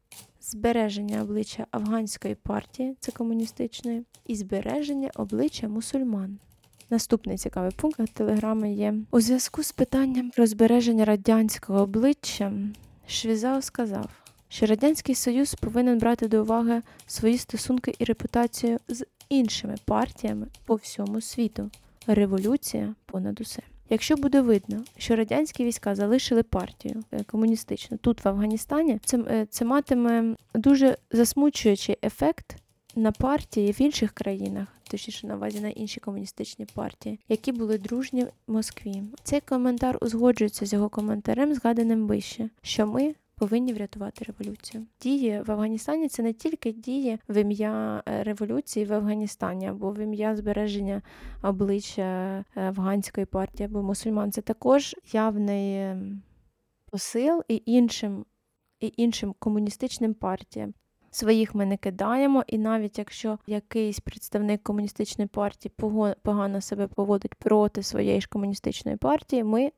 [0.41, 6.39] збереження обличчя афганської партії, це комуністичної, і збереження обличчя мусульман.
[6.91, 12.53] Наступний цікавий пункт телеграми є у зв'язку з питанням про збереження радянського обличчя.
[13.07, 14.11] Швізао сказав,
[14.49, 20.75] що Радянський Союз повинен брати до уваги свої стосунки і репутацію з іншими партіями по
[20.75, 21.71] всьому світу.
[22.07, 23.63] Революція понад усе.
[23.91, 29.47] Якщо буде видно, що радянські війська залишили партію е, комуністичну тут, в Афганістані, це, е,
[29.51, 32.57] це матиме дуже засмучуючий ефект
[32.97, 38.25] на партії в інших країнах, точніше на увазі на інші комуністичні партії, які були дружні
[38.25, 39.03] в Москві.
[39.23, 43.15] Цей коментар узгоджується з його коментарем, згаданим вище, що ми.
[43.39, 44.87] Повинні врятувати революцію.
[45.01, 49.99] Дії в Афганістані це не тільки дії в ім'я е, революції в Афганістані або в
[49.99, 51.03] ім'я збереження
[51.43, 54.33] обличчя е, афганської партії або мусульман.
[54.33, 55.95] Це також явний
[56.91, 58.25] посил і іншим,
[58.81, 60.75] і іншим комуністичним партіям.
[61.11, 65.73] Своїх ми не кидаємо, і навіть якщо якийсь представник комуністичної партії
[66.23, 69.73] погано себе поводить проти своєї ж комуністичної партії, ми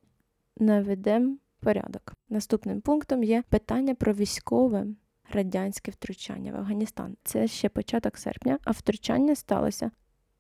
[0.56, 2.14] наведемо порядок.
[2.28, 4.86] Наступним пунктом є питання про військове
[5.32, 7.16] радянське втручання в Афганістан.
[7.24, 9.90] Це ще початок серпня, а втручання сталося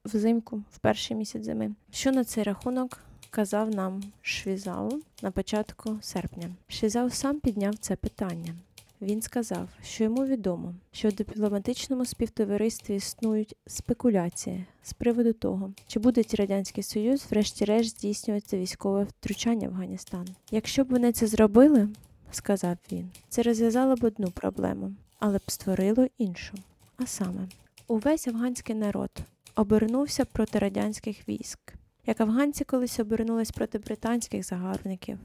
[0.04, 1.74] взимку, в перший місяць зими.
[1.90, 2.98] Що на цей рахунок
[3.30, 6.50] казав нам Швізау на початку серпня?
[6.68, 8.54] Швізау сам підняв це питання.
[9.02, 15.98] Він сказав, що йому відомо, що в дипломатичному співтоваристві існують спекуляції з приводу того, чи
[15.98, 20.28] буде радянський союз, врешті-решт здійснювати військове втручання в Афганістан.
[20.50, 21.88] Якщо б вони це зробили,
[22.30, 26.54] сказав він, це розв'язало б одну проблему, але б створило іншу.
[26.96, 27.48] А саме,
[27.88, 29.10] увесь афганський народ
[29.56, 31.74] обернувся проти радянських військ,
[32.06, 35.18] як афганці колись обернулись проти британських загарбників.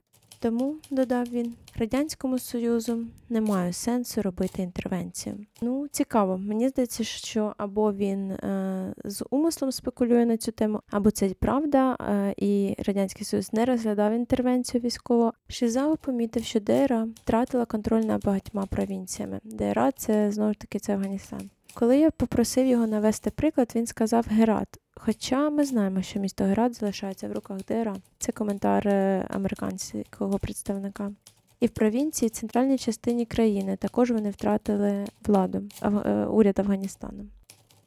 [0.44, 5.36] Тому, додав він, Радянському Союзу немає сенсу робити інтервенцію.
[5.62, 11.12] Ну, цікаво, мені здається, що або він е, з умислом спекулює на цю тему, або
[11.12, 15.34] це правда, е, і Радянський Союз не розглядав інтервенцію військово.
[15.48, 19.40] Шизао помітив, що ДРА втратила контроль над багатьма провінціями.
[19.44, 21.50] ДРА це знову ж таки це Афганістан.
[21.74, 24.68] Коли я попросив його навести приклад, він сказав Герат,
[25.06, 27.96] Хоча ми знаємо, що місто Герат залишається в руках ДРА.
[28.20, 31.12] Це коментар е, американського представника.
[31.60, 35.90] І в провінції, центральній частині країни, також вони втратили владу, е,
[36.26, 37.26] уряд Афганістану.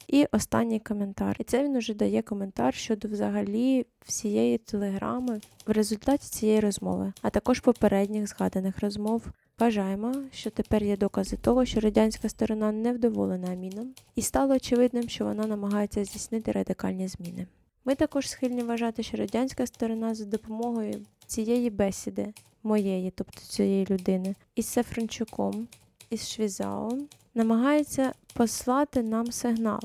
[0.08, 1.36] І останній коментар.
[1.38, 7.30] І це він уже дає коментар щодо взагалі всієї телеграми в результаті цієї розмови, а
[7.30, 9.22] також попередніх згаданих розмов.
[9.60, 15.24] Вважаємо, що тепер є докази того, що радянська сторона невдоволена Аміном, і стало очевидним, що
[15.24, 17.46] вона намагається здійснити радикальні зміни.
[17.84, 20.94] Ми також схильні вважати, що радянська сторона за допомогою
[21.26, 25.68] цієї бесіди, моєї, тобто цієї людини, із Сефрончуком,
[26.10, 29.80] із Швізаом, намагається послати нам сигнал.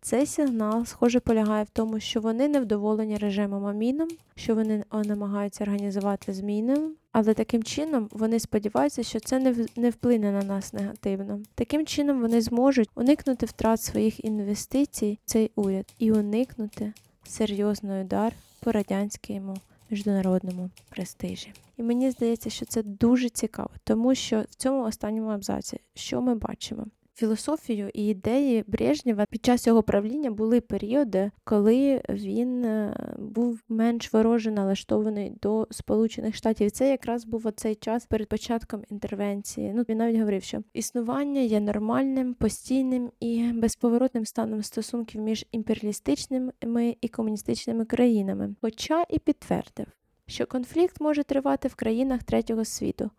[0.00, 6.32] Цей сигнал, схоже, полягає в тому, що вони невдоволені режимом Аміном, що вони намагаються організувати
[6.32, 6.78] зміни,
[7.18, 11.40] але таким чином вони сподіваються, що це не, не вплине на нас негативно.
[11.54, 16.92] Таким чином вони зможуть уникнути втрат своїх інвестицій в цей уряд і уникнути
[17.24, 19.56] серйозний удар по радянському
[19.90, 21.52] міжнародному престижі.
[21.76, 26.34] І мені здається, що це дуже цікаво, тому що в цьому останньому абзаці, що ми
[26.34, 26.86] бачимо?
[27.16, 34.12] Філософію і ідеї Брежнєва під час його правління були періоди, коли він е, був менш
[34.12, 36.70] вороже налаштований до Сполучених Штатів.
[36.70, 39.72] Це якраз був оцей час перед початком інтервенції.
[39.74, 46.96] Ну він навіть говорив, що існування є нормальним, постійним і безповоротним станом стосунків між імперіалістичними
[47.00, 48.54] і комуністичними країнами.
[48.60, 49.86] Хоча і підтвердив,
[50.26, 53.10] що конфлікт може тривати в країнах третього світу.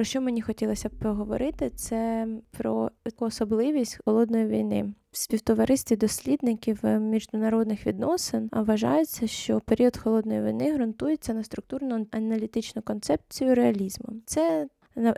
[0.00, 4.94] Про що мені хотілося б поговорити, це про особливість холодної війни.
[5.10, 12.82] В співтоваристві дослідників е, міжнародних відносин вважається, що період холодної війни ґрунтується на структурно аналітичну
[12.82, 14.08] концепцію реалізму.
[14.26, 14.68] Це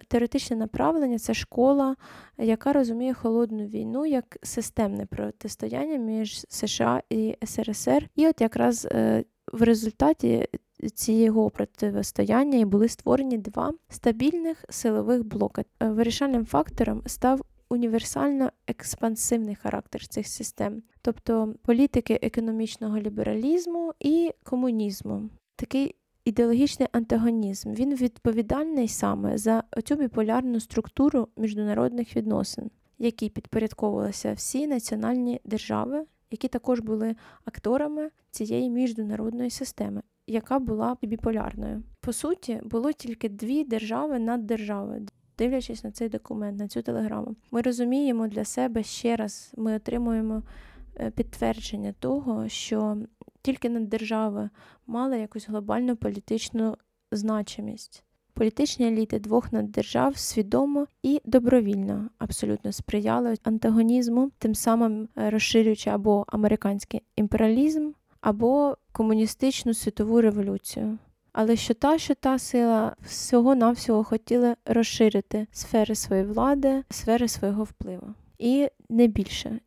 [0.08, 1.96] теоретичне направлення, це школа,
[2.38, 8.08] яка розуміє холодну війну як системне протистояння між США і СРСР.
[8.16, 10.48] І от якраз е, в результаті
[10.90, 15.64] цього протистояння і були створені два стабільних силових блока.
[15.80, 25.28] Е, Вирішальним фактором став універсально експансивний характер цих систем, тобто політики економічного лібералізму і комунізму.
[25.56, 27.72] Такий ідеологічний антагонізм.
[27.74, 36.48] Він відповідальний саме за цю біполярну структуру міжнародних відносин, якій підпорядковувалися всі національні держави, які
[36.48, 41.82] також були акторами цієї міжнародної системи, яка була біполярною.
[42.00, 45.06] По суті, було тільки дві держави над державою.
[45.38, 50.42] Дивлячись на цей документ, на цю телеграму, ми розуміємо для себе ще раз, ми отримуємо
[50.96, 52.96] е, підтвердження того, що
[53.42, 54.50] тільки наддержава
[54.86, 56.76] мала якусь глобальну політичну
[57.12, 58.04] значимість.
[58.34, 66.24] Політичні еліти двох наддержав свідомо і добровільно абсолютно сприяли антагонізму, тим самим е, розширюючи або
[66.28, 67.90] американський імперіалізм,
[68.22, 70.98] або комуністичну світову революцію.
[71.32, 77.64] Але що та, що та сила всього навсього хотіла розширити сфери своєї влади, сфери свого
[77.64, 78.14] впливу.
[78.38, 79.60] І не більше.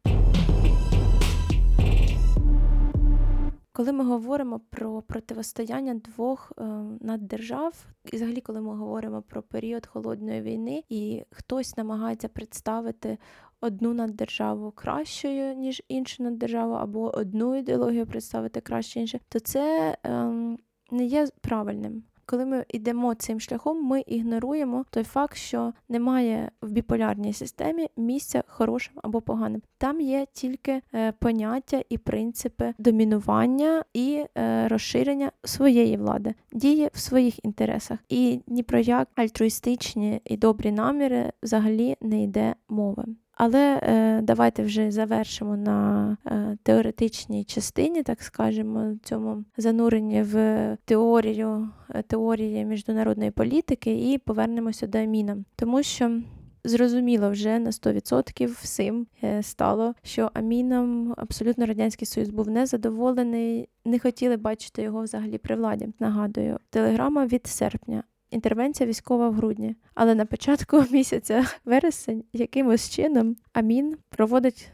[3.76, 6.64] Коли ми говоримо про противостояння двох е,
[7.02, 13.18] наддержав, і взагалі, коли ми говоримо про період холодної війни, і хтось намагається представити
[13.62, 20.58] одну наддержаву кращою, ніж іншу наддержаву, або одну ідеологію представити краще інше, то це ем,
[20.92, 22.04] не є правильним.
[22.26, 28.44] Коли ми йдемо цим шляхом, ми ігноруємо той факт, що немає в біполярній системі місця
[28.48, 29.62] хорошим або поганим.
[29.78, 37.00] Там є тільки е, поняття і принципи домінування і е, розширення своєї влади, дії в
[37.00, 38.00] своїх інтересах.
[38.10, 43.06] І ні про як альтруїстичні і добрі наміри взагалі не йде мови.
[43.36, 51.70] Але е, давайте вже завершимо на е, теоретичній частині, так скажемо, цьому зануренні в теорію
[51.90, 56.22] е, теорії міжнародної політики і повернемося до Аміна, тому що.
[56.68, 64.00] Зрозуміло вже на 100% всім е, стало, що Аміном абсолютно радянський союз був незадоволений, не
[64.00, 65.90] хотіли бачити його взагалі при владі.
[66.00, 68.04] Нагадую, телеграма від серпня.
[68.36, 74.72] Інтервенція військова в грудні, але на початку місяця вересень якимось чином Амін проводить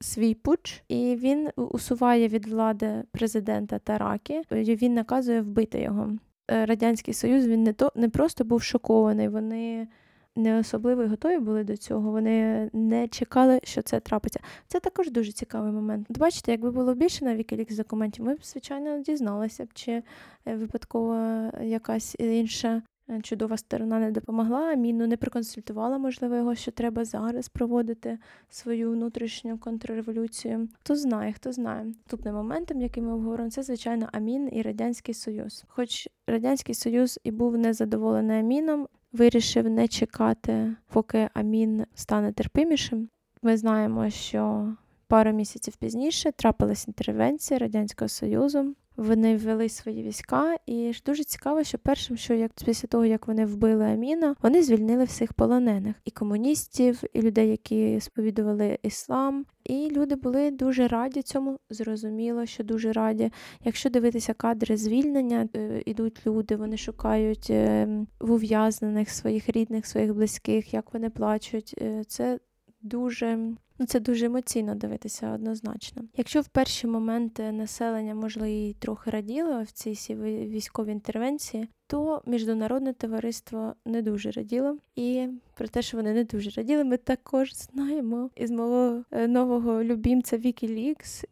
[0.00, 4.42] свій путч, і він усуває від влади президента Таракі.
[4.50, 6.10] Він наказує вбити його.
[6.50, 9.28] Е, Радянський Союз він не то не просто був шокований.
[9.28, 9.88] Вони
[10.36, 12.10] не особливо готові були до цього.
[12.10, 14.40] Вони не чекали, що це трапиться.
[14.66, 16.06] Це також дуже цікавий момент.
[16.10, 20.02] От бачите, якби було більше на Wikileaks документів, ми б звичайно дізналися б, чи
[20.46, 22.82] е, випадково якась інша
[23.22, 29.58] чудова сторона не допомогла, Аміну не проконсультувала, можливо, його, що треба зараз проводити свою внутрішню
[29.58, 30.68] контрреволюцію.
[30.80, 31.84] Хто знає, хто знає.
[31.84, 35.64] Наступним моментом, який ми обговоримо, це звичайно Амін і Радянський Союз.
[35.68, 43.08] Хоч Радянський Союз і був незадоволений Аміном, вирішив не чекати, поки Амін стане терпимішим.
[43.42, 44.72] Ми знаємо, що
[45.06, 48.74] пару місяців пізніше трапилась інтервенція Радянського Союзу.
[48.96, 53.28] Вони ввели свої війська, і ж дуже цікаво, що першим, що як після того, як
[53.28, 59.44] вони вбили Аміна, вони звільнили всіх полонених і комуністів, і людей, які сповідували іслам.
[59.64, 61.58] І люди були дуже раді цьому.
[61.70, 63.30] Зрозуміло, що дуже раді.
[63.64, 67.88] Якщо дивитися кадри звільнення, е, ідуть люди, вони шукають е,
[68.20, 71.74] в ув'язнених своїх рідних, своїх близьких, як вони плачуть.
[71.78, 72.38] Е, Це
[72.82, 73.38] дуже
[73.82, 76.02] ну це дуже емоційно дивитися однозначно.
[76.16, 82.22] Якщо в перші моменти населення, можливо, і трохи раділо в цій вій- військовій інтервенції, то
[82.26, 84.78] міжнародне товариство не дуже раділо.
[84.96, 89.84] І про те, що вони не дуже раділи, ми також знаємо із мого е, нового
[89.84, 91.24] любімця Wikileaks.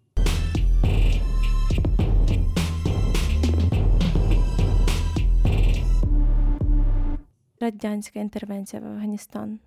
[7.60, 9.58] Радянська інтервенція в Афганістан.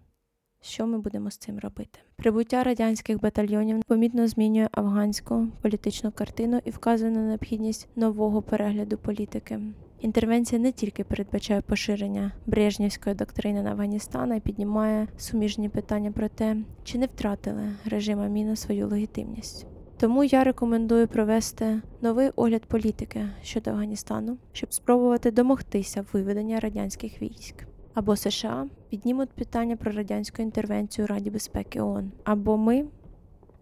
[0.66, 2.00] Що ми будемо з цим робити?
[2.16, 9.60] Прибуття радянських батальйонів помітно змінює афганську політичну картину і вказує на необхідність нового перегляду політики.
[10.00, 16.30] Інтервенція не тільки передбачає поширення брежнівської доктрини на Афганістан, а й піднімає суміжні питання про
[16.30, 19.66] те, чи не втратили режим Аміна свою легітимність.
[19.98, 27.56] Тому я рекомендую провести новий огляд політики щодо Афганістану, щоб спробувати домогтися виведення радянських військ.
[27.94, 32.86] Або США піднімуть питання про радянську інтервенцію Раді безпеки ООН, або ми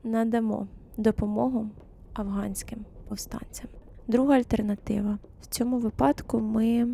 [0.04, 0.68] надамо
[0.98, 1.70] допомогу
[2.14, 3.68] афганським повстанцям.
[4.08, 6.88] Друга альтернатива в цьому випадку ми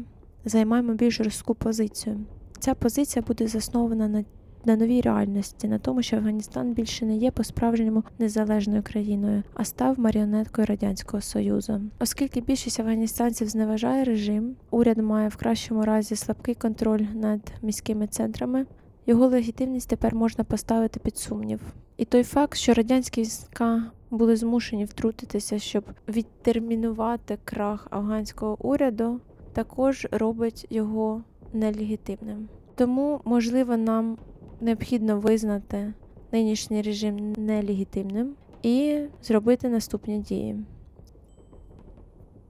[0.46, 2.20] займаємо більш жорстку позицію.
[2.60, 4.26] Ця позиція буде заснована на,
[4.66, 10.00] на новій реальності, на тому, що Афганістан більше не є по-справжньому незалежною країною, а став
[10.00, 11.82] маріонеткою Радянського Союзу.
[12.00, 18.66] Оскільки більшість афганістанців зневажає режим, уряд має в кращому разі слабкий контроль над міськими центрами.
[19.06, 21.62] Його легітимність тепер можна поставити під сумнів.
[21.98, 29.20] І той факт, що радянські війська були змушені втрутитися, щоб відтермінувати крах афганського уряду,
[29.54, 32.48] також робить його нелегітимним.
[32.76, 34.18] Тому, можливо, нам
[34.62, 35.94] необхідно визнати
[36.32, 40.54] нинішній режим нелегітимним і зробити наступні дії.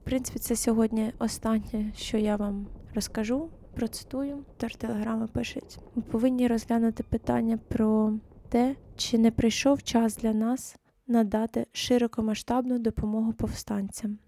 [0.02, 4.38] В принципі, це сьогодні останнє, що я вам розкажу, процитую.
[4.56, 5.78] Тож телеграми пишуть.
[5.94, 8.12] Ми повинні розглянути питання про
[8.48, 14.18] те, чи не прийшов час для нас надати широкомасштабну допомогу повстанцям.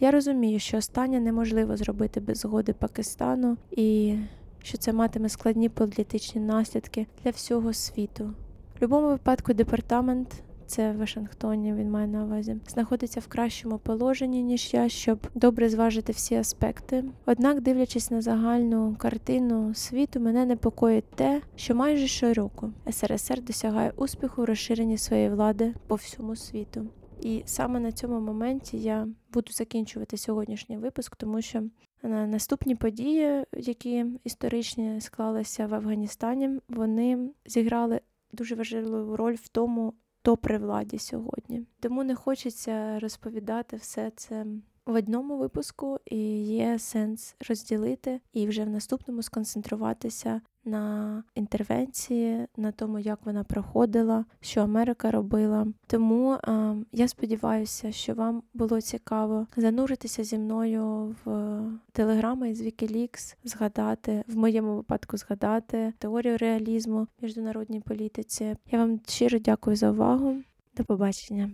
[0.00, 4.16] Я розумію, що останнє неможливо зробити без згоди Пакистану і
[4.62, 8.24] що це матиме складні політичні наслідки для всього світу.
[8.24, 14.42] В будь-якому випадку департамент, це в Вашингтоні, він має на увазі, знаходиться в кращому положенні,
[14.42, 17.04] ніж я, щоб добре зважити всі аспекти.
[17.26, 24.42] Однак, дивлячись на загальну картину світу, мене непокоїть те, що майже щороку СРСР досягає успіху
[24.42, 26.86] в розширенні своєї влади по всьому світу.
[27.20, 31.62] І саме на цьому моменті я буду закінчувати сьогоднішній випуск, тому що
[32.02, 38.00] наступні події, які історичні склалися в Афганістані, вони зіграли
[38.32, 39.94] дуже важливу роль в тому,
[40.28, 41.66] хто при владі сьогодні.
[41.80, 44.46] Тому не хочеться розповідати все це
[44.88, 52.72] в одному випуску, і є сенс розділити і вже в наступному сконцентруватися на інтервенції, на
[52.72, 55.66] тому, як вона проходила, що Америка робила.
[55.86, 61.60] Тому е, я сподіваюся, що вам було цікаво зануритися зі мною в
[61.92, 68.56] телеграми із Wikileaks, згадати в моєму випадку згадати теорію реалізму в міжнародній політиці.
[68.70, 70.36] Я вам щиро дякую за увагу.
[70.76, 71.50] До побачення.